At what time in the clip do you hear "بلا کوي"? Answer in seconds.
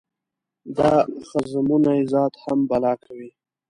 2.69-3.29